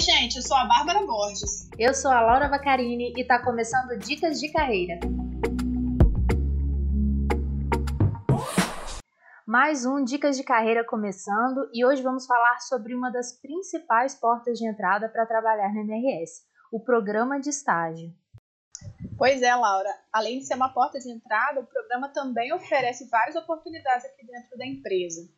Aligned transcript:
Oi, 0.00 0.04
gente, 0.04 0.36
eu 0.36 0.42
sou 0.42 0.56
a 0.56 0.64
Bárbara 0.64 1.04
Borges. 1.04 1.68
Eu 1.78 1.92
sou 1.92 2.10
a 2.10 2.22
Laura 2.22 2.48
Vacarini 2.48 3.12
e 3.14 3.20
está 3.20 3.38
começando 3.38 3.98
Dicas 3.98 4.40
de 4.40 4.50
Carreira. 4.50 4.98
Mais 9.46 9.84
um 9.84 10.02
Dicas 10.02 10.38
de 10.38 10.42
Carreira 10.42 10.82
começando 10.86 11.68
e 11.74 11.84
hoje 11.84 12.00
vamos 12.00 12.24
falar 12.24 12.60
sobre 12.60 12.94
uma 12.94 13.10
das 13.10 13.38
principais 13.42 14.14
portas 14.14 14.58
de 14.58 14.66
entrada 14.66 15.06
para 15.06 15.26
trabalhar 15.26 15.70
na 15.74 15.82
MRS, 15.82 16.44
o 16.72 16.80
programa 16.80 17.38
de 17.38 17.50
estágio. 17.50 18.10
Pois 19.18 19.42
é, 19.42 19.54
Laura. 19.54 19.94
Além 20.10 20.38
de 20.38 20.46
ser 20.46 20.54
uma 20.54 20.72
porta 20.72 20.98
de 20.98 21.10
entrada, 21.10 21.60
o 21.60 21.66
programa 21.66 22.08
também 22.08 22.54
oferece 22.54 23.06
várias 23.10 23.36
oportunidades 23.36 24.06
aqui 24.06 24.26
dentro 24.26 24.56
da 24.56 24.66
empresa. 24.66 25.28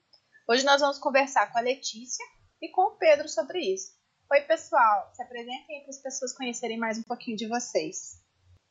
Hoje 0.48 0.64
nós 0.64 0.80
vamos 0.80 1.00
conversar 1.00 1.50
com 1.50 1.58
a 1.58 1.62
Letícia 1.62 2.24
e 2.62 2.68
com 2.68 2.82
o 2.82 2.96
Pedro 2.96 3.28
sobre 3.28 3.58
isso. 3.58 4.00
Oi, 4.32 4.40
pessoal. 4.40 5.10
Se 5.12 5.22
apresentem 5.22 5.82
para 5.82 5.90
as 5.90 6.00
pessoas 6.00 6.34
conhecerem 6.34 6.78
mais 6.78 6.96
um 6.96 7.02
pouquinho 7.02 7.36
de 7.36 7.46
vocês. 7.46 8.18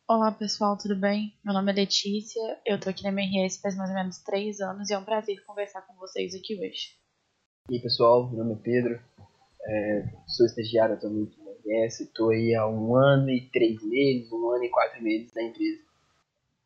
Olá, 0.09 0.31
pessoal, 0.31 0.75
tudo 0.75 0.95
bem? 0.95 1.37
Meu 1.45 1.53
nome 1.53 1.71
é 1.71 1.75
Letícia, 1.75 2.41
eu 2.65 2.79
tô 2.79 2.89
aqui 2.89 3.03
na 3.03 3.09
MRS 3.09 3.61
faz 3.61 3.77
mais 3.77 3.91
ou 3.91 3.95
menos 3.95 4.17
três 4.23 4.59
anos 4.59 4.89
e 4.89 4.93
é 4.95 4.97
um 4.97 5.05
prazer 5.05 5.45
conversar 5.45 5.83
com 5.83 5.93
vocês 5.97 6.33
aqui 6.33 6.55
hoje. 6.55 6.97
E 7.69 7.75
aí, 7.75 7.79
pessoal, 7.79 8.27
meu 8.31 8.43
nome 8.43 8.59
é 8.59 8.63
Pedro, 8.63 8.99
é, 9.63 10.03
sou 10.25 10.47
estagiário 10.47 10.95
atualmente 10.95 11.37
na 11.37 11.51
MRS, 11.51 12.05
estou 12.05 12.31
aí 12.31 12.55
há 12.55 12.65
um 12.65 12.95
ano 12.95 13.29
e 13.29 13.47
três 13.51 13.83
meses, 13.83 14.31
um 14.31 14.49
ano 14.49 14.63
e 14.63 14.69
quatro 14.69 14.99
meses 15.03 15.31
na 15.35 15.43
empresa. 15.43 15.83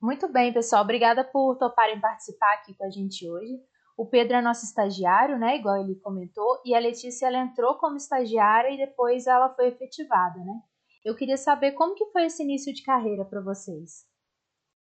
Muito 0.02 0.32
bem, 0.32 0.54
pessoal, 0.54 0.84
obrigada 0.84 1.22
por 1.22 1.58
toparem 1.58 2.00
participar 2.00 2.54
aqui 2.54 2.74
com 2.74 2.86
a 2.86 2.90
gente 2.90 3.30
hoje. 3.30 3.60
O 3.98 4.06
Pedro 4.06 4.36
é 4.36 4.42
nosso 4.42 4.66
estagiário, 4.66 5.38
né? 5.40 5.58
Igual 5.58 5.82
ele 5.82 5.96
comentou, 5.96 6.62
e 6.66 6.76
a 6.76 6.80
Letícia 6.80 7.28
ela 7.28 7.38
entrou 7.38 7.76
como 7.76 7.96
estagiária 7.96 8.70
e 8.72 8.78
depois 8.78 9.26
ela 9.26 9.54
foi 9.54 9.68
efetivada, 9.68 10.40
né? 10.40 10.62
Eu 11.04 11.16
queria 11.16 11.38
saber 11.38 11.74
como 11.74 11.96
que 11.96 12.06
foi 12.08 12.26
esse 12.26 12.44
início 12.44 12.74
de 12.74 12.84
carreira 12.84 13.24
para 13.24 13.40
vocês. 13.40 14.06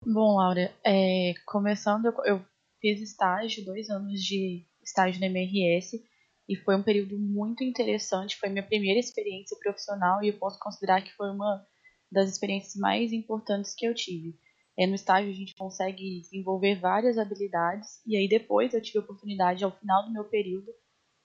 Bom, 0.04 0.36
Laura, 0.36 0.72
é, 0.84 1.34
começando, 1.46 2.06
eu, 2.06 2.14
eu 2.24 2.44
fiz 2.80 3.00
estágio, 3.00 3.64
dois 3.64 3.90
anos 3.90 4.20
de 4.20 4.66
estágio 4.82 5.20
na 5.20 5.26
MRS, 5.26 6.02
e 6.48 6.56
foi 6.56 6.76
um 6.76 6.82
período 6.82 7.18
muito 7.18 7.62
interessante. 7.62 8.36
Foi 8.36 8.48
minha 8.48 8.66
primeira 8.66 8.98
experiência 8.98 9.56
profissional 9.58 10.22
e 10.22 10.28
eu 10.28 10.38
posso 10.38 10.58
considerar 10.58 11.00
que 11.02 11.12
foi 11.14 11.30
uma 11.30 11.64
das 12.10 12.28
experiências 12.28 12.74
mais 12.74 13.12
importantes 13.12 13.72
que 13.74 13.86
eu 13.86 13.94
tive. 13.94 14.36
É, 14.78 14.86
no 14.86 14.94
estágio 14.94 15.30
a 15.30 15.34
gente 15.34 15.54
consegue 15.54 16.20
desenvolver 16.20 16.76
várias 16.76 17.18
habilidades 17.18 18.00
e 18.06 18.16
aí 18.16 18.28
depois 18.28 18.72
eu 18.72 18.80
tive 18.80 18.98
a 18.98 19.02
oportunidade 19.02 19.64
ao 19.64 19.70
final 19.70 20.04
do 20.04 20.12
meu 20.12 20.24
período 20.24 20.72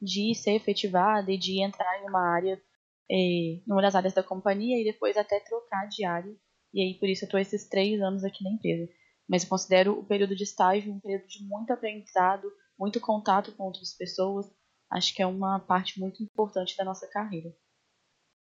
de 0.02 0.36
ser 0.36 0.52
efetivada 0.52 1.32
e 1.32 1.38
de 1.38 1.62
entrar 1.62 2.02
em 2.02 2.10
uma 2.10 2.20
área, 2.20 2.62
é, 3.10 3.62
uma 3.68 3.82
das 3.82 3.96
áreas 3.96 4.14
da 4.14 4.24
companhia 4.24 4.82
e 4.82 4.84
depois 4.84 5.16
até 5.16 5.40
trocar 5.40 5.88
de 5.88 6.04
área. 6.04 6.36
E 6.74 6.82
aí 6.82 7.00
por 7.00 7.08
isso 7.08 7.24
eu 7.24 7.28
estou 7.28 7.40
esses 7.40 7.68
três 7.70 8.02
anos 8.02 8.24
aqui 8.24 8.44
na 8.44 8.52
empresa. 8.52 8.92
Mas 9.28 9.44
eu 9.44 9.50
considero 9.50 10.00
o 10.00 10.06
período 10.06 10.36
de 10.36 10.44
estágio 10.44 10.94
um 10.94 11.00
período 11.00 11.28
de 11.28 11.44
muito 11.48 11.72
aprendizado, 11.72 12.52
muito 12.78 13.00
contato 13.00 13.52
com 13.54 13.64
outras 13.64 13.94
pessoas. 13.94 14.46
Acho 14.92 15.16
que 15.16 15.22
é 15.22 15.26
uma 15.26 15.59
parte 15.59 16.00
muito 16.00 16.22
importante 16.22 16.76
da 16.78 16.84
nossa 16.84 17.08
carreira. 17.08 17.56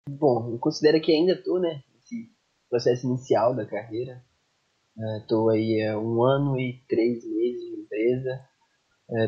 Bom, 0.09 0.53
eu 0.53 0.59
considero 0.59 1.01
que 1.01 1.13
ainda 1.13 1.33
estou, 1.33 1.61
né, 1.61 1.83
nesse 1.95 2.33
processo 2.69 3.07
inicial 3.07 3.55
da 3.55 3.67
carreira. 3.67 4.25
Estou 5.19 5.51
é, 5.51 5.57
aí 5.57 5.87
há 5.87 5.99
um 5.99 6.23
ano 6.23 6.59
e 6.59 6.83
três 6.89 7.25
meses 7.25 7.63
de 7.63 7.81
empresa. 7.81 8.41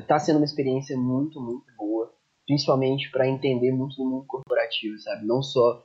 Está 0.01 0.17
é, 0.17 0.19
sendo 0.19 0.37
uma 0.37 0.45
experiência 0.45 0.97
muito, 0.97 1.41
muito 1.41 1.67
boa, 1.77 2.12
principalmente 2.47 3.11
para 3.11 3.29
entender 3.29 3.73
muito 3.73 3.97
do 3.97 4.05
mundo 4.05 4.27
corporativo, 4.27 4.98
sabe? 4.98 5.27
Não 5.27 5.42
só 5.42 5.84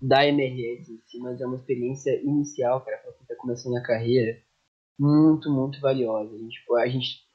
da 0.00 0.26
MRS 0.26 0.92
em 0.92 1.00
si, 1.06 1.18
mas 1.18 1.40
é 1.40 1.46
uma 1.46 1.56
experiência 1.56 2.20
inicial, 2.22 2.80
cara, 2.82 2.98
para 2.98 3.12
quem 3.12 3.22
está 3.22 3.36
começando 3.36 3.76
a 3.76 3.82
carreira, 3.82 4.38
muito, 4.98 5.50
muito 5.50 5.80
valiosa. 5.80 6.34
A 6.34 6.38
gente, 6.38 6.64
a 6.78 6.88
gente 6.88 7.26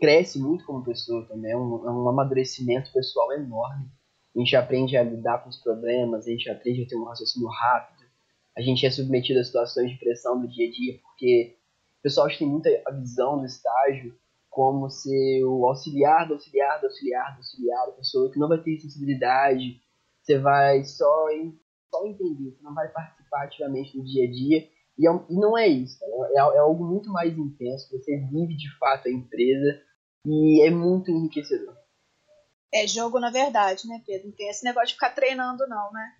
cresce 0.00 0.38
muito 0.38 0.64
como 0.64 0.84
pessoa 0.84 1.26
também, 1.26 1.52
é 1.52 1.56
um, 1.56 1.86
é 1.86 1.90
um 1.90 2.08
amadurecimento 2.08 2.92
pessoal 2.92 3.32
enorme. 3.32 3.86
A 4.34 4.38
gente 4.38 4.56
aprende 4.56 4.96
a 4.96 5.02
lidar 5.02 5.42
com 5.42 5.50
os 5.50 5.58
problemas, 5.58 6.26
a 6.26 6.30
gente 6.30 6.48
aprende 6.50 6.82
a 6.82 6.86
ter 6.86 6.96
um 6.96 7.04
raciocínio 7.04 7.48
rápido, 7.48 8.01
a 8.56 8.60
gente 8.60 8.84
é 8.84 8.90
submetido 8.90 9.40
a 9.40 9.44
situações 9.44 9.90
de 9.90 9.98
pressão 9.98 10.40
do 10.40 10.48
dia 10.48 10.68
a 10.68 10.70
dia, 10.70 10.98
porque 11.02 11.56
o 11.98 12.02
pessoal 12.02 12.28
tem 12.28 12.48
muita 12.48 12.70
visão 12.92 13.38
do 13.38 13.46
estágio 13.46 14.14
como 14.50 14.90
ser 14.90 15.44
o 15.44 15.64
auxiliar 15.66 16.28
do 16.28 16.34
auxiliar 16.34 16.78
do 16.78 16.86
auxiliar 16.86 17.32
do 17.32 17.38
auxiliar, 17.38 17.88
a 17.88 17.92
pessoa 17.92 18.30
que 18.30 18.38
não 18.38 18.48
vai 18.48 18.58
ter 18.58 18.78
sensibilidade, 18.78 19.80
você 20.20 20.38
vai 20.38 20.84
só, 20.84 21.26
só 21.90 22.06
entender, 22.06 22.50
você 22.50 22.62
não 22.62 22.74
vai 22.74 22.88
participar 22.88 23.44
ativamente 23.44 23.96
do 23.96 24.04
dia 24.04 24.24
a 24.24 24.30
dia, 24.30 24.68
e, 24.98 25.08
é, 25.08 25.10
e 25.30 25.34
não 25.34 25.56
é 25.56 25.66
isso, 25.66 25.98
é, 26.04 26.36
é 26.36 26.58
algo 26.58 26.84
muito 26.84 27.10
mais 27.10 27.36
intenso, 27.36 27.90
você 27.90 28.18
vive 28.30 28.54
de 28.54 28.70
fato 28.78 29.08
a 29.08 29.10
empresa, 29.10 29.80
e 30.26 30.66
é 30.66 30.70
muito 30.70 31.10
enriquecedor. 31.10 31.74
É 32.72 32.86
jogo 32.86 33.18
na 33.18 33.30
verdade, 33.30 33.88
né, 33.88 34.02
Pedro? 34.06 34.28
Não 34.28 34.36
tem 34.36 34.48
esse 34.48 34.64
negócio 34.64 34.88
de 34.88 34.94
ficar 34.94 35.10
treinando, 35.10 35.66
não, 35.66 35.92
né? 35.92 36.12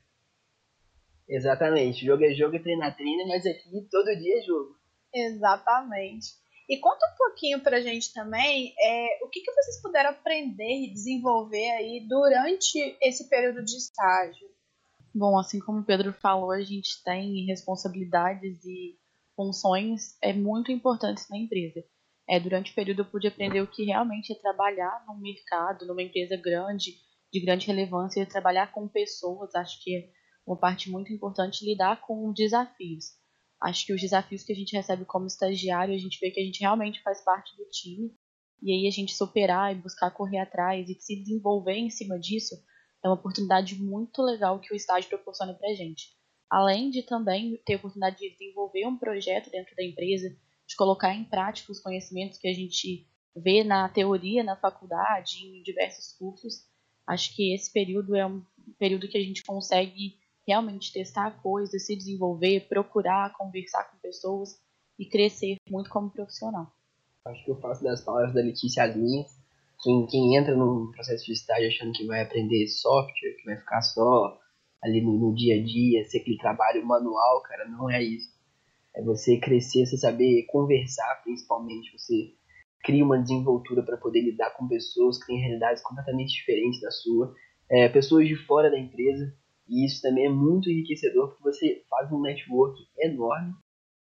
Exatamente. 1.32 2.04
Jogo 2.04 2.25
é 2.25 2.34
jogo, 2.34 2.62
treino 2.62 2.84
é 2.84 2.91
treino, 2.91 3.26
mas 3.26 3.47
aqui 3.47 3.88
todo 3.91 4.16
dia 4.19 4.38
é 4.38 4.43
jogo. 4.43 4.76
Exatamente. 5.15 6.26
E 6.69 6.78
conta 6.78 7.06
um 7.12 7.16
pouquinho 7.16 7.60
pra 7.60 7.81
gente 7.81 8.12
também 8.12 8.75
é, 8.78 9.25
o 9.25 9.28
que, 9.28 9.41
que 9.41 9.53
vocês 9.53 9.81
puderam 9.81 10.10
aprender 10.10 10.84
e 10.84 10.93
desenvolver 10.93 11.70
aí 11.70 12.06
durante 12.06 12.97
esse 13.00 13.28
período 13.28 13.65
de 13.65 13.76
estágio. 13.76 14.47
Bom, 15.15 15.38
assim 15.38 15.59
como 15.59 15.81
o 15.81 15.84
Pedro 15.84 16.12
falou, 16.12 16.50
a 16.50 16.62
gente 16.62 17.03
tem 17.03 17.47
responsabilidades 17.47 18.64
e 18.64 18.99
funções 19.34 20.16
é 20.22 20.32
muito 20.32 20.70
importantes 20.70 21.28
na 21.31 21.38
empresa. 21.38 21.82
É, 22.28 22.38
durante 22.38 22.72
o 22.72 22.75
período 22.75 23.00
eu 23.00 23.06
pude 23.06 23.26
aprender 23.26 23.60
o 23.62 23.66
que 23.66 23.84
realmente 23.84 24.32
é 24.32 24.37
trabalhar 24.37 25.03
no 25.06 25.19
mercado, 25.19 25.87
numa 25.87 26.03
empresa 26.03 26.37
grande, 26.37 26.93
de 27.32 27.41
grande 27.41 27.66
relevância, 27.66 28.20
e 28.20 28.26
trabalhar 28.26 28.70
com 28.70 28.87
pessoas. 28.87 29.54
Acho 29.54 29.82
que 29.82 30.10
uma 30.47 30.57
parte 30.57 30.91
muito 30.91 31.13
importante 31.13 31.65
lidar 31.65 32.01
com 32.01 32.33
desafios. 32.33 33.17
Acho 33.61 33.87
que 33.87 33.93
os 33.93 34.01
desafios 34.01 34.43
que 34.43 34.53
a 34.53 34.57
gente 34.57 34.75
recebe 34.75 35.05
como 35.05 35.27
estagiário, 35.27 35.95
a 35.95 35.99
gente 35.99 36.19
vê 36.21 36.31
que 36.31 36.41
a 36.41 36.45
gente 36.45 36.61
realmente 36.61 37.01
faz 37.03 37.23
parte 37.23 37.57
do 37.57 37.65
time, 37.71 38.13
e 38.61 38.73
aí 38.73 38.87
a 38.87 38.91
gente 38.91 39.15
superar 39.15 39.73
e 39.73 39.81
buscar 39.81 40.11
correr 40.11 40.39
atrás 40.39 40.89
e 40.89 40.95
se 40.95 41.17
desenvolver 41.17 41.77
em 41.77 41.91
cima 41.91 42.19
disso 42.19 42.55
é 43.05 43.09
uma 43.09 43.15
oportunidade 43.15 43.75
muito 43.83 44.23
legal 44.23 44.61
que 44.61 44.73
o 44.73 44.77
estágio 44.77 45.09
proporciona 45.09 45.55
para 45.55 45.69
a 45.71 45.75
gente. 45.75 46.17
Além 46.49 46.91
de 46.91 47.03
também 47.03 47.61
ter 47.65 47.75
a 47.75 47.77
oportunidade 47.77 48.19
de 48.19 48.31
desenvolver 48.31 48.87
um 48.87 48.97
projeto 48.97 49.51
dentro 49.51 49.75
da 49.75 49.83
empresa, 49.83 50.29
de 50.67 50.77
colocar 50.77 51.13
em 51.15 51.25
prática 51.25 51.73
os 51.73 51.81
conhecimentos 51.81 52.39
que 52.39 52.47
a 52.47 52.53
gente 52.53 53.09
vê 53.35 53.65
na 53.65 53.89
teoria, 53.89 54.45
na 54.45 54.57
faculdade, 54.57 55.45
em 55.45 55.63
diversos 55.63 56.13
cursos, 56.17 56.67
acho 57.07 57.35
que 57.35 57.53
esse 57.55 57.73
período 57.73 58.15
é 58.15 58.25
um 58.25 58.45
período 58.79 59.09
que 59.09 59.19
a 59.19 59.23
gente 59.23 59.43
consegue 59.43 60.19
realmente 60.47 60.93
testar 60.93 61.43
coisas, 61.43 61.87
se 61.87 61.97
desenvolver, 61.97 62.69
procurar 62.69 63.33
conversar 63.33 63.85
com 63.91 63.99
pessoas 63.99 64.59
e 64.99 65.07
crescer 65.07 65.57
muito 65.69 65.91
como 65.91 66.11
profissional. 66.11 66.73
Acho 67.27 67.45
que 67.45 67.51
eu 67.51 67.61
faço 67.61 67.83
das 67.83 68.03
palavras 68.03 68.35
da 68.35 68.41
Letícia 68.41 68.85
as 68.85 68.97
minhas. 68.97 69.31
Quem, 69.83 70.07
quem 70.07 70.37
entra 70.37 70.57
num 70.57 70.91
processo 70.93 71.25
de 71.27 71.33
estágio 71.33 71.69
achando 71.69 71.93
que 71.93 72.07
vai 72.07 72.23
aprender 72.23 72.67
software, 72.69 73.37
que 73.37 73.45
vai 73.45 73.57
ficar 73.57 73.83
só 73.83 74.39
ali 74.83 75.01
no, 75.01 75.17
no 75.19 75.35
dia 75.35 75.61
a 75.61 75.63
dia, 75.65 76.05
ser 76.05 76.19
aquele 76.19 76.39
trabalho 76.39 76.85
manual, 76.85 77.43
cara, 77.43 77.69
não 77.69 77.89
é 77.91 78.03
isso. 78.03 78.33
É 78.95 79.03
você 79.03 79.39
crescer, 79.39 79.87
você 79.87 79.97
saber 79.97 80.45
conversar, 80.47 81.23
principalmente. 81.23 81.93
Você 81.97 82.35
cria 82.85 83.05
uma 83.05 83.19
desenvoltura 83.19 83.83
para 83.83 83.97
poder 83.97 84.21
lidar 84.21 84.51
com 84.51 84.69
pessoas 84.69 85.19
que 85.19 85.27
têm 85.27 85.41
realidades 85.41 85.83
completamente 85.83 86.33
diferentes 86.33 86.81
da 86.81 86.91
sua. 86.91 87.35
É, 87.71 87.89
pessoas 87.89 88.27
de 88.27 88.37
fora 88.37 88.71
da 88.71 88.79
empresa 88.79 89.33
e 89.69 89.85
isso 89.85 90.03
também 90.03 90.26
é 90.26 90.29
muito 90.29 90.70
enriquecedor 90.70 91.29
porque 91.29 91.44
você 91.44 91.82
faz 91.88 92.11
um 92.12 92.20
network 92.20 92.79
enorme 92.99 93.55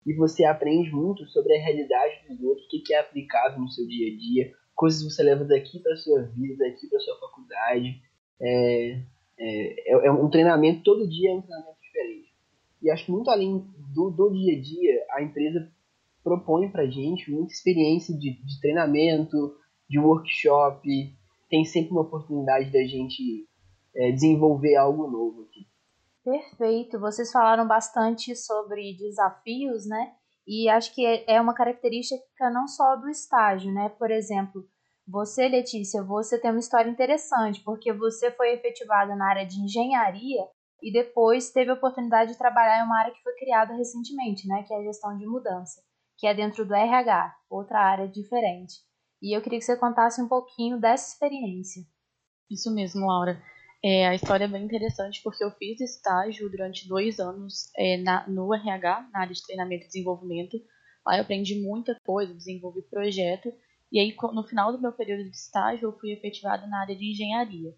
e 0.06 0.14
você 0.14 0.44
aprende 0.44 0.90
muito 0.90 1.26
sobre 1.26 1.56
a 1.56 1.62
realidade 1.62 2.28
dos 2.28 2.40
outros, 2.42 2.66
o 2.66 2.82
que 2.82 2.94
é 2.94 3.00
aplicável 3.00 3.60
no 3.60 3.68
seu 3.68 3.86
dia 3.86 4.12
a 4.12 4.16
dia, 4.16 4.52
coisas 4.74 5.02
que 5.02 5.10
você 5.10 5.22
leva 5.22 5.44
daqui 5.44 5.80
para 5.80 5.96
sua 5.96 6.22
vida, 6.22 6.64
daqui 6.64 6.86
para 6.86 7.00
sua 7.00 7.18
faculdade. 7.18 8.00
É, 8.40 9.00
é, 9.38 10.06
é, 10.06 10.12
um 10.12 10.30
treinamento, 10.30 10.82
todo 10.82 11.08
dia 11.08 11.30
é 11.30 11.34
um 11.34 11.42
treinamento 11.42 11.78
diferente. 11.82 12.32
E 12.82 12.90
acho 12.90 13.06
que 13.06 13.10
muito 13.10 13.30
além 13.30 13.66
do, 13.92 14.10
do 14.10 14.30
dia 14.30 14.56
a 14.56 14.60
dia, 14.60 15.06
a 15.10 15.22
empresa 15.22 15.68
propõe 16.22 16.68
para 16.68 16.86
gente 16.86 17.30
muita 17.30 17.52
experiência 17.52 18.16
de, 18.16 18.32
de 18.32 18.60
treinamento, 18.60 19.56
de 19.88 19.98
workshop, 19.98 20.86
tem 21.48 21.64
sempre 21.64 21.92
uma 21.92 22.02
oportunidade 22.02 22.70
da 22.70 22.84
gente 22.84 23.46
é, 23.96 24.12
desenvolver 24.12 24.76
algo 24.76 25.08
novo 25.08 25.42
aqui. 25.42 25.66
Perfeito. 26.24 26.98
Vocês 27.00 27.30
falaram 27.32 27.66
bastante 27.66 28.34
sobre 28.36 28.96
desafios, 28.96 29.86
né? 29.86 30.12
E 30.46 30.68
acho 30.68 30.94
que 30.94 31.04
é, 31.04 31.34
é 31.34 31.40
uma 31.40 31.54
característica 31.54 32.50
não 32.50 32.68
só 32.68 32.96
do 32.96 33.08
estágio, 33.08 33.72
né? 33.72 33.88
Por 33.88 34.10
exemplo, 34.10 34.64
você, 35.06 35.48
Letícia, 35.48 36.02
você 36.02 36.38
tem 36.38 36.50
uma 36.50 36.60
história 36.60 36.90
interessante, 36.90 37.62
porque 37.64 37.92
você 37.92 38.30
foi 38.32 38.52
efetivada 38.54 39.14
na 39.14 39.28
área 39.28 39.46
de 39.46 39.60
engenharia 39.60 40.42
e 40.82 40.92
depois 40.92 41.50
teve 41.50 41.70
a 41.70 41.74
oportunidade 41.74 42.32
de 42.32 42.38
trabalhar 42.38 42.80
em 42.80 42.84
uma 42.84 42.98
área 42.98 43.12
que 43.12 43.22
foi 43.22 43.34
criada 43.34 43.74
recentemente, 43.74 44.46
né, 44.46 44.64
que 44.64 44.74
é 44.74 44.78
a 44.78 44.82
gestão 44.82 45.16
de 45.16 45.26
mudança, 45.26 45.80
que 46.18 46.26
é 46.26 46.34
dentro 46.34 46.64
do 46.66 46.74
RH, 46.74 47.34
outra 47.48 47.80
área 47.80 48.08
diferente. 48.08 48.74
E 49.22 49.36
eu 49.36 49.40
queria 49.40 49.58
que 49.58 49.64
você 49.64 49.76
contasse 49.76 50.20
um 50.20 50.28
pouquinho 50.28 50.78
dessa 50.78 51.12
experiência. 51.12 51.82
Isso 52.50 52.72
mesmo, 52.74 53.06
Laura. 53.06 53.40
É, 53.88 54.04
a 54.04 54.16
história 54.16 54.46
é 54.46 54.48
bem 54.48 54.64
interessante 54.64 55.20
porque 55.22 55.44
eu 55.44 55.50
fiz 55.52 55.80
estágio 55.80 56.50
durante 56.50 56.88
dois 56.88 57.20
anos 57.20 57.70
é, 57.76 57.96
na, 57.96 58.28
no 58.28 58.52
RH, 58.52 59.10
na 59.12 59.20
área 59.20 59.32
de 59.32 59.46
treinamento 59.46 59.84
e 59.84 59.86
desenvolvimento. 59.86 60.56
Lá 61.06 61.16
eu 61.16 61.22
aprendi 61.22 61.54
muita 61.60 61.96
coisa, 62.04 62.34
desenvolvi 62.34 62.82
projeto. 62.82 63.48
E 63.92 64.00
aí, 64.00 64.12
no 64.32 64.42
final 64.42 64.72
do 64.72 64.82
meu 64.82 64.90
período 64.90 65.30
de 65.30 65.36
estágio, 65.36 65.86
eu 65.86 65.96
fui 66.00 66.10
efetivada 66.10 66.66
na 66.66 66.80
área 66.80 66.96
de 66.96 67.12
engenharia. 67.12 67.72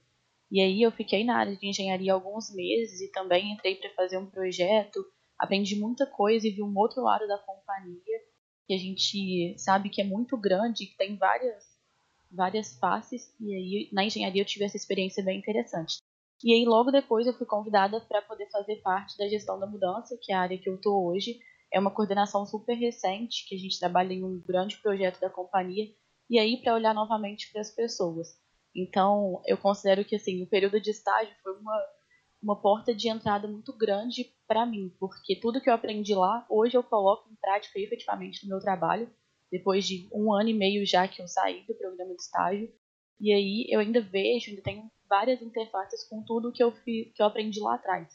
E 0.50 0.62
aí 0.62 0.81
eu 0.81 0.90
fiquei 0.90 1.25
na 1.25 1.37
área 1.37 1.55
de 1.55 1.69
engenharia 1.69 2.14
alguns 2.14 2.55
meses 2.55 3.02
e 3.02 3.12
também 3.12 3.52
entrei 3.52 3.75
para 3.75 3.90
fazer 3.90 4.16
um 4.16 4.31
projeto, 4.31 5.05
aprendi 5.38 5.78
muita 5.78 6.06
coisa 6.06 6.49
e 6.49 6.52
vi 6.52 6.62
um 6.62 6.75
outro 6.75 7.02
lado 7.02 7.28
da 7.28 7.37
companhia 7.37 8.19
que 8.66 8.72
a 8.72 8.78
gente 8.78 9.55
sabe 9.58 9.90
que 9.90 10.00
é 10.00 10.05
muito 10.05 10.38
grande, 10.38 10.87
que 10.87 10.96
tem 10.96 11.19
várias 11.19 11.68
várias 12.31 12.79
faces 12.79 13.35
e 13.41 13.55
aí 13.55 13.89
na 13.93 14.05
engenharia 14.05 14.43
eu 14.43 14.47
tive 14.47 14.65
essa 14.65 14.77
experiência 14.77 15.23
bem 15.25 15.39
interessante. 15.39 15.99
E 16.43 16.53
aí 16.53 16.65
logo 16.65 16.91
depois 16.91 17.27
eu 17.27 17.33
fui 17.33 17.47
convidada 17.47 18.01
para 18.01 18.23
poder 18.23 18.49
fazer 18.51 18.77
parte 18.77 19.19
da 19.19 19.29
gestão 19.29 19.59
da 19.59 19.67
mudança, 19.67 20.17
que 20.23 20.33
é 20.33 20.37
a 20.37 20.41
área 20.41 20.59
que 20.59 20.69
eu 20.69 20.77
estou 20.77 21.07
hoje. 21.07 21.39
É 21.73 21.81
uma 21.81 21.91
coordenação 21.91 22.47
super 22.47 22.75
recente, 22.75 23.47
que 23.47 23.55
a 23.55 23.59
gente 23.59 23.79
trabalha 23.79 24.13
em 24.13 24.25
um 24.25 24.41
grande 24.41 24.77
projeto 24.79 25.21
da 25.21 25.29
companhia, 25.29 25.93
e 26.31 26.39
aí 26.39 26.63
para 26.63 26.75
olhar 26.75 26.95
novamente 26.95 27.51
para 27.53 27.61
as 27.61 27.71
pessoas. 27.71 28.29
Então, 28.75 29.43
eu 29.45 29.59
considero 29.59 30.05
que 30.05 30.17
assim, 30.17 30.43
o 30.43 30.47
período 30.47 30.81
de 30.81 30.91
estágio 30.91 31.35
foi 31.43 31.53
uma, 31.59 31.83
uma 32.43 32.57
porta 32.57 32.95
de 32.95 33.09
entrada 33.09 33.49
muito 33.49 33.77
grande 33.77 34.33
para 34.47 34.65
mim, 34.65 34.95
porque 34.99 35.35
tudo 35.35 35.61
que 35.61 35.69
eu 35.69 35.75
aprendi 35.75 36.15
lá, 36.15 36.47
hoje 36.49 36.77
eu 36.77 36.83
coloco 36.83 37.29
em 37.31 37.37
prática 37.37 37.79
efetivamente 37.81 38.45
no 38.45 38.51
meu 38.51 38.61
trabalho, 38.61 39.11
depois 39.50 39.87
de 39.87 40.09
um 40.12 40.33
ano 40.33 40.50
e 40.50 40.55
meio 40.55 40.85
já 40.87 41.06
que 41.09 41.23
eu 41.23 41.29
saí 41.29 41.65
do 41.67 41.75
programa 41.75 42.15
de 42.15 42.23
estágio. 42.23 42.73
E 43.21 43.33
aí 43.33 43.67
eu 43.71 43.81
ainda 43.81 44.00
vejo, 44.00 44.50
ainda 44.50 44.62
tenho 44.62 44.91
várias 45.09 45.43
interfaces 45.43 46.09
com 46.09 46.23
tudo 46.23 46.53
que 46.53 46.62
eu, 46.62 46.71
fi, 46.71 47.12
que 47.15 47.23
eu 47.23 47.27
aprendi 47.27 47.61
lá 47.61 47.75
atrás. 47.75 48.09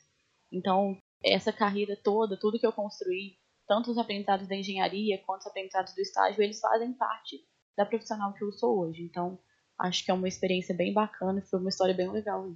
Então, 0.51 0.97
essa 1.23 1.51
carreira 1.51 1.97
toda, 2.01 2.39
tudo 2.39 2.59
que 2.59 2.65
eu 2.65 2.71
construí, 2.71 3.37
tanto 3.67 3.91
os 3.91 3.97
aprendizados 3.97 4.47
da 4.47 4.55
engenharia 4.55 5.21
quanto 5.25 5.41
os 5.41 5.47
aprendizados 5.47 5.93
do 5.93 6.01
estágio, 6.01 6.41
eles 6.41 6.59
fazem 6.59 6.93
parte 6.93 7.39
da 7.75 7.85
profissional 7.85 8.33
que 8.33 8.43
eu 8.43 8.51
sou 8.51 8.79
hoje. 8.79 9.03
Então, 9.03 9.39
acho 9.79 10.05
que 10.05 10.11
é 10.11 10.13
uma 10.13 10.27
experiência 10.27 10.75
bem 10.75 10.93
bacana, 10.93 11.41
foi 11.49 11.59
uma 11.59 11.69
história 11.69 11.93
bem 11.93 12.09
legal. 12.09 12.55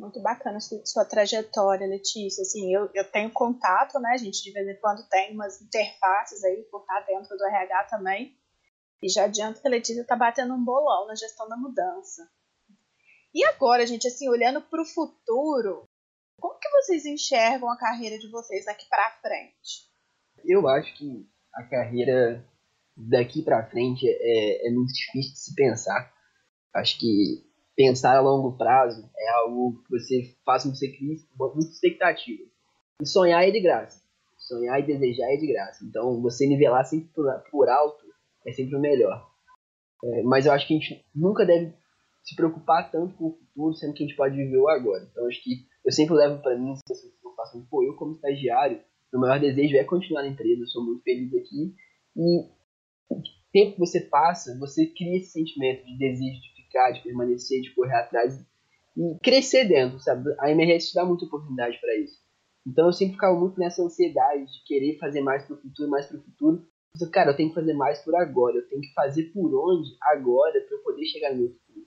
Muito 0.00 0.18
bacana 0.18 0.58
sua, 0.60 0.84
sua 0.86 1.04
trajetória, 1.04 1.86
Letícia. 1.86 2.40
Assim, 2.40 2.74
eu, 2.74 2.88
eu 2.94 3.04
tenho 3.04 3.30
contato, 3.30 4.00
né? 4.00 4.16
Gente 4.16 4.42
de 4.42 4.50
vez 4.50 4.66
em 4.66 4.80
quando 4.80 5.06
tem 5.08 5.34
umas 5.34 5.60
interfaces 5.60 6.42
aí 6.42 6.62
por 6.70 6.80
estar 6.80 7.00
dentro 7.00 7.36
do 7.36 7.44
RH 7.44 7.84
também. 7.84 8.34
E 9.02 9.10
já 9.10 9.24
adianto 9.24 9.60
que 9.60 9.68
a 9.68 9.70
Letícia 9.70 10.00
está 10.00 10.16
batendo 10.16 10.54
um 10.54 10.64
bolão 10.64 11.06
na 11.06 11.14
gestão 11.14 11.46
da 11.48 11.56
mudança. 11.56 12.26
E 13.34 13.44
agora, 13.44 13.86
gente, 13.86 14.08
assim, 14.08 14.26
olhando 14.28 14.62
para 14.62 14.80
o 14.80 14.86
futuro, 14.86 15.86
como 16.38 16.58
que 16.58 16.70
vocês 16.70 17.04
enxergam 17.04 17.70
a 17.70 17.78
carreira 17.78 18.18
de 18.18 18.28
vocês 18.30 18.64
daqui 18.64 18.88
para 18.88 19.18
frente? 19.20 19.90
Eu 20.44 20.66
acho 20.66 20.96
que 20.96 21.28
a 21.54 21.62
carreira 21.62 22.42
daqui 22.96 23.42
para 23.42 23.68
frente 23.68 24.08
é, 24.08 24.66
é 24.66 24.70
muito 24.70 24.92
difícil 24.94 25.32
de 25.32 25.38
se 25.38 25.54
pensar. 25.54 26.10
Acho 26.74 26.98
que 26.98 27.49
pensar 27.80 28.14
a 28.14 28.20
longo 28.20 28.58
prazo 28.58 29.08
é 29.16 29.30
algo 29.36 29.82
que 29.82 29.90
você 29.90 30.36
faz 30.44 30.64
com 30.64 30.68
você 30.68 30.92
crie 30.92 31.16
muita 31.38 31.70
expectativa. 31.70 32.42
E 33.00 33.06
sonhar 33.06 33.42
é 33.42 33.50
de 33.50 33.58
graça. 33.58 34.02
Sonhar 34.36 34.78
e 34.80 34.86
desejar 34.86 35.32
é 35.32 35.36
de 35.38 35.46
graça. 35.46 35.82
Então, 35.82 36.20
você 36.20 36.46
nivelar 36.46 36.84
sempre 36.84 37.08
por, 37.14 37.24
por 37.50 37.70
alto 37.70 38.04
é 38.46 38.52
sempre 38.52 38.76
o 38.76 38.80
melhor. 38.80 39.26
É, 40.04 40.22
mas 40.24 40.44
eu 40.44 40.52
acho 40.52 40.66
que 40.66 40.74
a 40.74 40.78
gente 40.78 41.06
nunca 41.14 41.46
deve 41.46 41.72
se 42.22 42.36
preocupar 42.36 42.90
tanto 42.90 43.14
com 43.14 43.28
o 43.28 43.32
futuro, 43.32 43.74
sendo 43.74 43.94
que 43.94 44.04
a 44.04 44.06
gente 44.06 44.16
pode 44.16 44.36
viver 44.36 44.58
o 44.58 44.68
agora. 44.68 45.08
Então, 45.10 45.26
acho 45.26 45.42
que 45.42 45.66
eu 45.82 45.90
sempre 45.90 46.14
levo 46.16 46.42
para 46.42 46.58
mim, 46.58 46.74
eu 46.90 47.34
faço, 47.34 47.66
pô, 47.70 47.82
eu 47.82 47.96
como 47.96 48.16
estagiário, 48.16 48.78
meu 49.10 49.22
maior 49.22 49.40
desejo 49.40 49.76
é 49.76 49.84
continuar 49.84 50.22
na 50.22 50.28
empresa, 50.28 50.60
eu 50.60 50.66
sou 50.66 50.84
muito 50.84 51.02
feliz 51.02 51.32
aqui. 51.32 51.74
E 52.14 52.40
o 53.08 53.22
tempo 53.50 53.72
que 53.72 53.78
você 53.78 54.00
passa, 54.00 54.58
você 54.58 54.86
cria 54.86 55.16
esse 55.16 55.32
sentimento 55.32 55.86
de 55.86 55.96
desejo 55.96 56.42
de 56.42 56.49
ficar, 56.70 56.92
de 56.92 57.02
permanecer, 57.02 57.60
de 57.60 57.74
correr 57.74 57.96
atrás 57.96 58.38
e 58.96 59.18
crescer 59.22 59.64
dentro, 59.64 59.98
sabe? 59.98 60.34
A 60.38 60.50
MRS 60.50 60.90
te 60.90 60.94
dá 60.94 61.04
muita 61.04 61.24
oportunidade 61.24 61.78
para 61.80 61.96
isso. 61.96 62.18
Então 62.66 62.86
eu 62.86 62.92
sempre 62.92 63.14
ficava 63.14 63.38
muito 63.38 63.58
nessa 63.58 63.82
ansiedade 63.82 64.46
de 64.46 64.64
querer 64.64 64.98
fazer 64.98 65.20
mais 65.20 65.44
pro 65.44 65.56
futuro, 65.56 65.90
mais 65.90 66.06
pro 66.06 66.22
futuro. 66.22 66.66
Então, 66.94 67.10
cara, 67.10 67.30
eu 67.30 67.36
tenho 67.36 67.48
que 67.48 67.54
fazer 67.54 67.72
mais 67.74 68.00
por 68.00 68.14
agora, 68.14 68.56
eu 68.56 68.68
tenho 68.68 68.82
que 68.82 68.92
fazer 68.92 69.24
por 69.32 69.46
onde 69.54 69.90
agora 70.02 70.60
para 70.60 70.76
eu 70.76 70.82
poder 70.82 71.04
chegar 71.06 71.32
no 71.32 71.42
meu 71.42 71.48
futuro. 71.50 71.86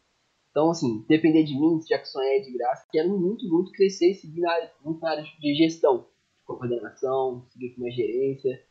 Então, 0.49 0.69
assim, 0.69 1.03
depender 1.09 1.43
de 1.43 1.59
mim, 1.59 1.79
já 1.87 1.97
que 1.97 2.07
é 2.19 2.39
de 2.39 2.53
graça, 2.53 2.87
quero 2.91 3.09
muito, 3.09 3.47
muito 3.49 3.71
crescer 3.71 4.11
e 4.11 4.15
seguir 4.15 4.41
na, 4.41 4.69
muito 4.83 5.01
na 5.01 5.11
área 5.11 5.23
de 5.23 5.55
gestão, 5.55 6.07
de 6.39 6.45
coordenação, 6.45 7.45
seguir 7.49 7.71
com 7.71 7.81
uma 7.81 7.91
gerência, 7.91 8.61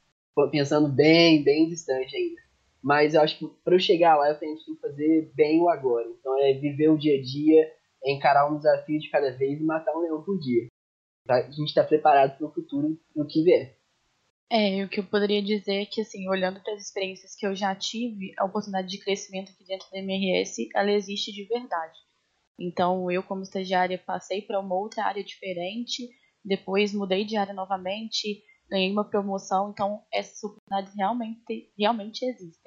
pensando 0.51 0.89
bem, 0.89 1.43
bem 1.43 1.69
distante 1.69 2.17
ainda. 2.17 2.41
Mas 2.83 3.15
eu 3.15 3.21
acho 3.21 3.39
que 3.39 3.47
para 3.63 3.75
eu 3.75 3.79
chegar 3.79 4.17
lá 4.17 4.29
eu 4.29 4.39
tenho 4.39 4.57
que 4.57 4.77
fazer 4.81 5.31
bem 5.35 5.61
o 5.61 5.69
agora. 5.69 6.09
Então 6.09 6.37
é 6.39 6.53
viver 6.55 6.89
o 6.89 6.99
dia 6.99 7.19
a 7.19 7.23
dia, 7.23 7.73
é 8.05 8.13
encarar 8.13 8.51
um 8.51 8.57
desafio 8.57 8.99
de 8.99 9.09
cada 9.11 9.31
vez 9.37 9.61
e 9.61 9.65
matar 9.65 9.97
um 9.97 10.01
leão 10.01 10.23
por 10.23 10.39
dia. 10.39 10.67
Tá? 11.27 11.37
A 11.37 11.51
gente 11.51 11.69
está 11.69 11.85
preparado 11.85 12.37
para 12.37 12.47
o 12.47 12.53
futuro, 12.53 12.99
para 13.15 13.23
o 13.23 13.27
que 13.27 13.43
vier. 13.45 13.77
É, 14.51 14.85
o 14.85 14.89
que 14.89 15.01
eu 15.01 15.05
poderia 15.05 15.43
dizer 15.43 15.83
é 15.83 15.87
que, 15.87 16.03
assim, 16.03 16.29
olhando 16.29 16.61
para 16.61 16.75
as 16.75 16.83
experiências 16.83 17.35
que 17.35 17.47
eu 17.47 17.55
já 17.55 17.75
tive, 17.75 18.35
a 18.39 18.45
oportunidade 18.45 18.87
de 18.87 19.03
crescimento 19.03 19.51
aqui 19.51 19.65
dentro 19.65 19.91
da 19.91 19.99
MRS, 19.99 20.69
ela 20.75 20.93
existe 20.93 21.33
de 21.33 21.45
verdade. 21.45 21.99
Então, 22.61 23.11
eu 23.11 23.23
como 23.23 23.43
estagiária 23.43 23.97
passei 23.97 24.43
para 24.43 24.61
uma 24.61 24.75
outra 24.75 25.05
área 25.05 25.25
diferente, 25.25 26.07
depois 26.45 26.93
mudei 26.93 27.25
de 27.25 27.35
área 27.35 27.55
novamente, 27.55 28.43
ganhei 28.69 28.93
uma 28.93 29.09
promoção, 29.09 29.71
então 29.71 30.03
essas 30.13 30.43
oportunidades 30.45 30.95
realmente, 30.95 31.73
realmente 31.79 32.25
existem. 32.27 32.62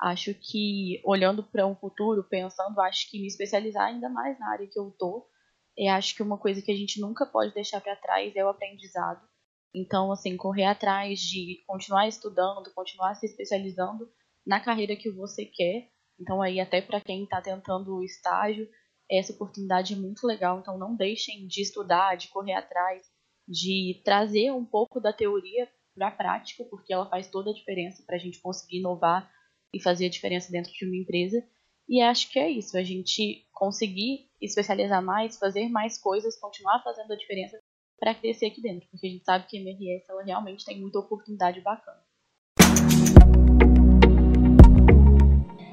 Acho 0.00 0.32
que, 0.34 1.00
olhando 1.04 1.42
para 1.42 1.66
um 1.66 1.74
futuro, 1.74 2.22
pensando, 2.28 2.80
acho 2.80 3.10
que 3.10 3.20
me 3.20 3.26
especializar 3.26 3.88
ainda 3.88 4.08
mais 4.08 4.38
na 4.38 4.52
área 4.52 4.68
que 4.70 4.78
eu 4.78 4.94
tô, 4.96 5.28
é 5.76 5.88
acho 5.88 6.14
que 6.14 6.22
uma 6.22 6.38
coisa 6.38 6.62
que 6.62 6.70
a 6.70 6.76
gente 6.76 7.00
nunca 7.00 7.26
pode 7.26 7.52
deixar 7.52 7.80
para 7.80 7.96
trás 7.96 8.34
é 8.36 8.44
o 8.44 8.48
aprendizado. 8.48 9.26
Então, 9.74 10.10
assim, 10.10 10.36
correr 10.36 10.64
atrás 10.64 11.20
de 11.20 11.62
continuar 11.66 12.08
estudando, 12.08 12.72
continuar 12.74 13.14
se 13.14 13.26
especializando 13.26 14.08
na 14.46 14.60
carreira 14.60 14.96
que 14.96 15.10
você 15.10 15.44
quer. 15.44 15.88
Então, 16.20 16.40
aí, 16.42 16.58
até 16.58 16.80
para 16.80 17.00
quem 17.00 17.24
está 17.24 17.40
tentando 17.40 17.96
o 17.96 18.02
estágio, 18.02 18.68
essa 19.10 19.32
oportunidade 19.32 19.94
é 19.94 19.96
muito 19.96 20.26
legal. 20.26 20.58
Então, 20.58 20.78
não 20.78 20.96
deixem 20.96 21.46
de 21.46 21.62
estudar, 21.62 22.16
de 22.16 22.28
correr 22.28 22.54
atrás, 22.54 23.06
de 23.46 24.00
trazer 24.04 24.52
um 24.52 24.64
pouco 24.64 25.00
da 25.00 25.12
teoria 25.12 25.68
para 25.94 26.08
a 26.08 26.12
prática, 26.12 26.64
porque 26.64 26.92
ela 26.92 27.08
faz 27.08 27.28
toda 27.28 27.50
a 27.50 27.54
diferença 27.54 28.02
para 28.06 28.16
a 28.16 28.18
gente 28.18 28.40
conseguir 28.40 28.78
inovar 28.78 29.30
e 29.74 29.82
fazer 29.82 30.06
a 30.06 30.10
diferença 30.10 30.50
dentro 30.50 30.72
de 30.72 30.84
uma 30.84 30.96
empresa. 30.96 31.42
E 31.88 32.02
acho 32.02 32.30
que 32.30 32.38
é 32.38 32.50
isso, 32.50 32.76
a 32.76 32.82
gente 32.82 33.46
conseguir 33.52 34.28
especializar 34.40 35.02
mais, 35.02 35.38
fazer 35.38 35.68
mais 35.68 35.98
coisas, 35.98 36.38
continuar 36.38 36.82
fazendo 36.82 37.12
a 37.12 37.16
diferença 37.16 37.58
para 37.98 38.14
crescer 38.14 38.46
aqui 38.46 38.60
dentro, 38.60 38.88
porque 38.90 39.06
a 39.06 39.10
gente 39.10 39.24
sabe 39.24 39.46
que 39.46 39.56
a 39.56 39.60
MRS 39.60 40.04
ela 40.08 40.22
realmente 40.22 40.64
tem 40.64 40.80
muita 40.80 40.98
oportunidade 40.98 41.60
bacana. 41.60 42.00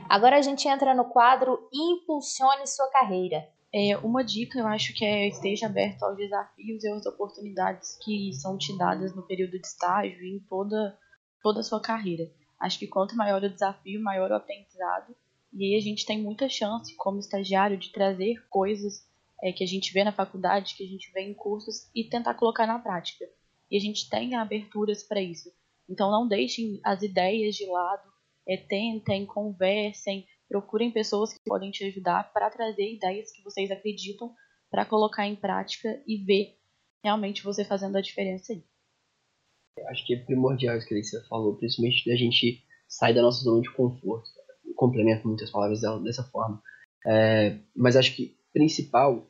Agora 0.10 0.38
a 0.38 0.42
gente 0.42 0.68
entra 0.68 0.96
no 0.96 1.06
quadro 1.06 1.68
Impulsione 1.74 2.66
sua 2.66 2.90
carreira. 2.90 3.48
É, 3.74 3.98
uma 3.98 4.24
dica 4.24 4.58
eu 4.58 4.68
acho 4.68 4.94
que 4.94 5.04
é 5.04 5.28
esteja 5.28 5.66
aberto 5.66 6.04
aos 6.04 6.16
desafios 6.16 6.84
e 6.84 6.90
às 6.90 7.06
oportunidades 7.06 7.98
que 8.02 8.32
são 8.32 8.58
te 8.58 8.76
dadas 8.78 9.14
no 9.14 9.28
período 9.28 9.60
de 9.60 9.68
estágio 9.68 10.24
e 10.24 10.38
em 10.38 10.40
toda, 10.48 10.98
toda 11.42 11.60
a 11.60 11.64
sua 11.64 11.82
carreira. 11.82 12.24
Acho 12.66 12.80
que 12.80 12.88
quanto 12.88 13.16
maior 13.16 13.44
o 13.44 13.50
desafio, 13.50 14.02
maior 14.02 14.32
o 14.32 14.36
aprendizado. 14.36 15.16
E 15.54 15.66
aí 15.66 15.76
a 15.76 15.80
gente 15.80 16.04
tem 16.04 16.20
muita 16.20 16.50
chance, 16.50 16.96
como 16.96 17.20
estagiário, 17.20 17.78
de 17.78 17.92
trazer 17.92 18.44
coisas 18.50 19.08
é, 19.44 19.52
que 19.52 19.64
a 19.64 19.68
gente 19.68 19.94
vê 19.94 20.04
na 20.04 20.12
faculdade, 20.12 20.74
que 20.76 20.84
a 20.84 20.88
gente 20.88 21.12
vê 21.12 21.22
em 21.22 21.36
cursos 21.36 21.88
e 21.94 22.06
tentar 22.06 22.34
colocar 22.34 22.66
na 22.66 22.80
prática. 22.80 23.24
E 23.70 23.78
a 23.78 23.80
gente 23.80 24.10
tem 24.10 24.34
aberturas 24.34 25.04
para 25.04 25.22
isso. 25.22 25.54
Então 25.88 26.10
não 26.10 26.28
deixem 26.28 26.80
as 26.84 27.04
ideias 27.04 27.54
de 27.54 27.68
lado, 27.68 28.12
é, 28.48 28.58
tentem, 28.58 29.28
conversem, 29.28 30.26
procurem 30.50 30.90
pessoas 30.90 31.32
que 31.32 31.44
podem 31.46 31.70
te 31.70 31.84
ajudar 31.84 32.34
para 32.34 32.50
trazer 32.50 32.96
ideias 32.96 33.32
que 33.32 33.44
vocês 33.44 33.70
acreditam 33.70 34.34
para 34.72 34.86
colocar 34.86 35.28
em 35.28 35.36
prática 35.36 36.02
e 36.08 36.18
ver 36.18 36.58
realmente 37.04 37.44
você 37.44 37.64
fazendo 37.64 37.96
a 37.96 38.02
diferença 38.02 38.54
aí. 38.54 38.64
Acho 39.90 40.06
que 40.06 40.16
é 40.16 40.20
primordial 40.20 40.78
isso 40.78 40.88
que 40.88 41.04
você 41.04 41.22
falou, 41.28 41.56
principalmente 41.56 42.10
da 42.10 42.16
gente 42.16 42.64
sair 42.88 43.14
da 43.14 43.22
nossa 43.22 43.44
zona 43.44 43.62
de 43.62 43.72
conforto. 43.74 44.30
Complemento 44.76 45.28
muitas 45.28 45.52
palavras 45.52 45.82
dessa 46.04 46.24
forma. 46.24 46.62
É, 47.06 47.58
mas 47.76 47.96
acho 47.96 48.16
que 48.16 48.36
principal 48.54 49.28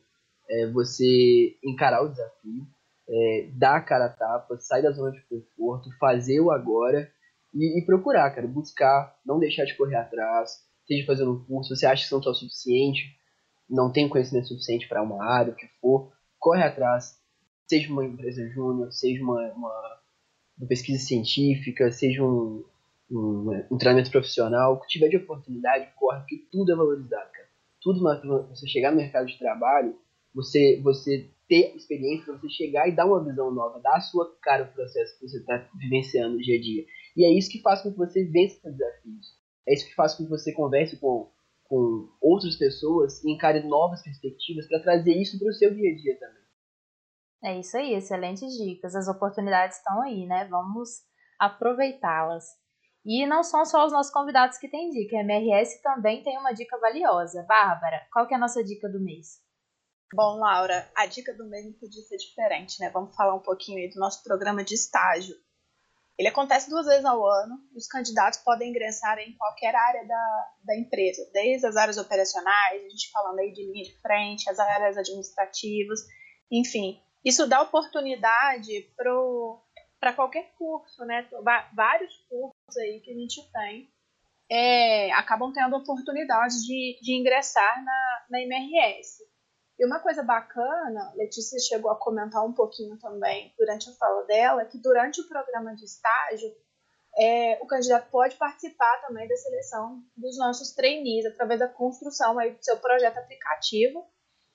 é 0.48 0.66
você 0.70 1.58
encarar 1.64 2.02
o 2.02 2.08
desafio, 2.08 2.66
é, 3.08 3.50
dar 3.52 3.76
a 3.76 3.80
cara 3.80 4.06
a 4.06 4.08
tapa, 4.08 4.58
sair 4.58 4.82
da 4.82 4.92
zona 4.92 5.12
de 5.12 5.20
conforto, 5.22 5.90
fazer 5.98 6.40
o 6.40 6.50
agora 6.50 7.10
e, 7.52 7.78
e, 7.78 7.84
procurar, 7.84 8.30
cara, 8.30 8.46
buscar, 8.46 9.18
não 9.24 9.38
deixar 9.38 9.64
de 9.64 9.76
correr 9.76 9.96
atrás, 9.96 10.64
seja 10.86 11.06
fazendo 11.06 11.32
um 11.32 11.44
curso, 11.44 11.74
você 11.74 11.86
acha 11.86 12.06
que 12.06 12.12
não 12.12 12.20
está 12.20 12.32
suficiente, 12.32 13.16
não 13.68 13.92
tem 13.92 14.08
conhecimento 14.08 14.48
suficiente 14.48 14.88
para 14.88 15.02
uma 15.02 15.24
área, 15.24 15.52
o 15.52 15.56
que 15.56 15.66
for, 15.80 16.12
corre 16.38 16.62
atrás, 16.62 17.18
seja 17.66 17.92
uma 17.92 18.04
empresa 18.04 18.48
júnior, 18.50 18.92
seja 18.92 19.22
uma, 19.22 19.52
uma, 19.52 20.00
uma, 20.58 20.68
pesquisa 20.68 20.98
científica, 21.04 21.90
seja 21.90 22.24
um, 22.24 22.64
um, 23.10 23.50
um 23.70 23.78
treinamento 23.78 24.10
profissional, 24.10 24.74
o 24.74 24.80
que 24.80 24.88
tiver 24.88 25.08
de 25.08 25.16
oportunidade, 25.16 25.90
corre, 25.96 26.20
porque 26.20 26.46
tudo 26.50 26.72
é 26.72 26.76
valorizado, 26.76 27.30
cara. 27.32 27.48
Tudo, 27.80 28.00
você 28.48 28.66
chegar 28.66 28.90
no 28.90 28.96
mercado 28.96 29.26
de 29.26 29.38
trabalho, 29.38 29.96
você, 30.34 30.80
você 30.82 31.30
ter 31.48 31.74
experiência, 31.76 32.32
você 32.32 32.48
chegar 32.48 32.88
e 32.88 32.94
dar 32.94 33.06
uma 33.06 33.24
visão 33.24 33.50
nova, 33.52 33.80
dar 33.80 33.96
a 33.96 34.00
sua 34.00 34.36
cara 34.42 34.64
ao 34.64 34.72
processo 34.72 35.18
que 35.18 35.28
você 35.28 35.38
está 35.38 35.68
vivenciando 35.78 36.38
dia 36.38 36.58
a 36.58 36.60
dia. 36.60 36.84
E 37.16 37.24
é 37.24 37.32
isso 37.32 37.50
que 37.50 37.62
faz 37.62 37.82
com 37.82 37.92
que 37.92 37.98
você 37.98 38.24
vença 38.24 38.56
esses 38.56 38.76
desafios. 38.76 39.36
É 39.66 39.74
isso 39.74 39.86
que 39.86 39.94
faz 39.94 40.14
com 40.14 40.24
que 40.24 40.30
você 40.30 40.52
converse 40.52 40.98
com, 40.98 41.30
com 41.64 42.08
outras 42.20 42.56
pessoas 42.56 43.22
e 43.24 43.32
encare 43.32 43.66
novas 43.66 44.02
perspectivas 44.02 44.66
para 44.68 44.80
trazer 44.80 45.14
isso 45.14 45.38
para 45.38 45.48
o 45.48 45.54
seu 45.54 45.72
dia 45.74 45.90
a 45.90 45.96
dia 45.96 46.18
também. 46.18 46.45
É 47.46 47.60
isso 47.60 47.76
aí, 47.76 47.94
excelentes 47.94 48.52
dicas. 48.54 48.96
As 48.96 49.06
oportunidades 49.06 49.76
estão 49.76 50.02
aí, 50.02 50.26
né? 50.26 50.48
Vamos 50.50 51.02
aproveitá-las. 51.38 52.44
E 53.04 53.24
não 53.24 53.44
são 53.44 53.64
só 53.64 53.86
os 53.86 53.92
nossos 53.92 54.12
convidados 54.12 54.58
que 54.58 54.68
têm 54.68 54.90
dica, 54.90 55.16
a 55.16 55.20
MRS 55.20 55.80
também 55.80 56.24
tem 56.24 56.36
uma 56.38 56.52
dica 56.52 56.76
valiosa. 56.80 57.44
Bárbara, 57.44 58.04
qual 58.12 58.26
que 58.26 58.34
é 58.34 58.36
a 58.36 58.40
nossa 58.40 58.64
dica 58.64 58.88
do 58.88 59.00
mês? 59.00 59.40
Bom, 60.12 60.40
Laura, 60.40 60.90
a 60.96 61.06
dica 61.06 61.32
do 61.34 61.48
mês 61.48 61.64
não 61.66 61.72
podia 61.74 62.02
ser 62.02 62.16
diferente, 62.16 62.80
né? 62.80 62.90
Vamos 62.90 63.14
falar 63.14 63.36
um 63.36 63.42
pouquinho 63.42 63.78
aí 63.78 63.90
do 63.90 64.00
nosso 64.00 64.24
programa 64.24 64.64
de 64.64 64.74
estágio. 64.74 65.36
Ele 66.18 66.26
acontece 66.26 66.68
duas 66.68 66.86
vezes 66.86 67.04
ao 67.04 67.24
ano 67.24 67.60
e 67.72 67.78
os 67.78 67.86
candidatos 67.86 68.40
podem 68.40 68.70
ingressar 68.70 69.20
em 69.20 69.36
qualquer 69.36 69.72
área 69.76 70.04
da, 70.04 70.46
da 70.64 70.76
empresa, 70.76 71.22
desde 71.32 71.64
as 71.64 71.76
áreas 71.76 71.96
operacionais, 71.96 72.84
a 72.84 72.88
gente 72.88 73.08
falando 73.12 73.38
aí 73.38 73.52
de 73.52 73.70
linha 73.70 73.84
de 73.84 74.00
frente, 74.00 74.50
as 74.50 74.58
áreas 74.58 74.96
administrativas, 74.96 76.00
enfim. 76.50 77.05
Isso 77.26 77.44
dá 77.48 77.60
oportunidade 77.60 78.88
para 79.98 80.12
qualquer 80.14 80.52
curso, 80.56 81.04
né? 81.04 81.28
Vários 81.74 82.16
cursos 82.28 82.76
aí 82.78 83.00
que 83.00 83.10
a 83.10 83.14
gente 83.14 83.42
tem 83.50 83.90
é, 84.48 85.10
acabam 85.10 85.52
tendo 85.52 85.74
oportunidade 85.74 86.54
de, 86.64 86.96
de 87.02 87.14
ingressar 87.14 87.84
na, 87.84 88.26
na 88.30 88.40
MRS. 88.42 89.24
E 89.76 89.84
uma 89.84 89.98
coisa 89.98 90.22
bacana, 90.22 91.12
Letícia 91.16 91.58
chegou 91.58 91.90
a 91.90 91.98
comentar 91.98 92.46
um 92.46 92.52
pouquinho 92.52 92.96
também 92.96 93.52
durante 93.58 93.90
a 93.90 93.94
fala 93.94 94.24
dela, 94.26 94.64
que 94.64 94.78
durante 94.78 95.20
o 95.20 95.28
programa 95.28 95.74
de 95.74 95.84
estágio, 95.84 96.48
é, 97.18 97.58
o 97.60 97.66
candidato 97.66 98.08
pode 98.08 98.36
participar 98.36 99.00
também 99.00 99.26
da 99.26 99.34
seleção 99.34 100.00
dos 100.16 100.38
nossos 100.38 100.72
trainees 100.72 101.26
através 101.26 101.58
da 101.58 101.68
construção 101.68 102.38
aí 102.38 102.52
do 102.52 102.64
seu 102.64 102.78
projeto 102.78 103.18
aplicativo, 103.18 104.06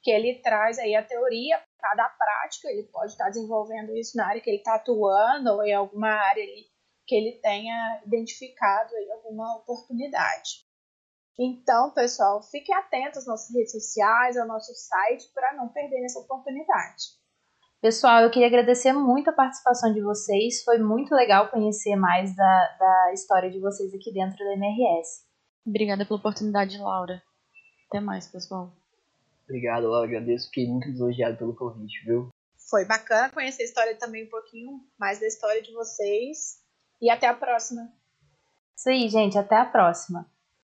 que 0.02 0.10
ele 0.10 0.42
traz 0.42 0.80
aí 0.80 0.96
a 0.96 1.04
teoria 1.04 1.62
cada 1.82 2.08
prática, 2.10 2.70
ele 2.70 2.84
pode 2.84 3.12
estar 3.12 3.30
desenvolvendo 3.30 3.96
isso 3.96 4.16
na 4.16 4.28
área 4.28 4.42
que 4.42 4.50
ele 4.50 4.58
está 4.58 4.76
atuando 4.76 5.52
ou 5.52 5.64
em 5.64 5.74
alguma 5.74 6.10
área 6.10 6.44
ali 6.44 6.72
que 7.08 7.16
ele 7.16 7.40
tenha 7.42 8.02
identificado 8.06 8.96
aí 8.96 9.12
alguma 9.12 9.58
oportunidade. 9.58 10.66
Então, 11.38 11.92
pessoal, 11.92 12.42
fiquem 12.44 12.76
atentos 12.76 13.20
às 13.20 13.28
nossas 13.28 13.54
redes 13.54 13.72
sociais, 13.72 14.38
ao 14.38 14.48
nosso 14.48 14.74
site, 14.74 15.26
para 15.34 15.54
não 15.56 15.68
perderem 15.70 16.06
essa 16.06 16.20
oportunidade. 16.20 17.20
Pessoal, 17.82 18.22
eu 18.22 18.30
queria 18.30 18.48
agradecer 18.48 18.94
muito 18.94 19.30
a 19.30 19.34
participação 19.34 19.92
de 19.92 20.02
vocês. 20.02 20.64
Foi 20.64 20.78
muito 20.78 21.16
legal 21.16 21.50
conhecer 21.50 21.96
mais 21.96 22.36
da, 22.36 22.78
da 22.78 23.14
história 23.14 23.50
de 23.50 23.60
vocês 23.60 23.92
aqui 23.94 24.14
dentro 24.14 24.38
da 24.38 24.54
MRS. 24.54 25.24
Obrigada 25.66 26.06
pela 26.06 26.20
oportunidade, 26.20 26.78
Laura. 26.78 27.22
Até 27.90 28.00
mais, 28.00 28.28
pessoal. 28.28 28.72
Obrigado, 29.44 29.88
Laura. 29.88 30.08
Agradeço. 30.08 30.48
Fiquei 30.48 30.68
muito 30.68 30.88
lisonjeado 30.88 31.38
pelo 31.38 31.56
convite, 31.56 32.04
viu? 32.06 32.30
Foi 32.70 32.86
bacana 32.86 33.30
conhecer 33.30 33.64
a 33.64 33.66
história 33.66 33.96
também 33.98 34.26
um 34.26 34.30
pouquinho 34.30 34.80
mais 34.98 35.20
da 35.20 35.28
história 35.28 35.62
de 35.62 35.74
vocês. 35.74 36.62
E 37.02 37.10
até 37.10 37.28
a 37.28 37.34
próxima. 37.34 37.92
Isso 38.78 38.90
aí, 38.90 39.10
gente. 39.10 39.38
Até 39.38 39.56
a 39.56 39.66
próxima. 39.66 40.30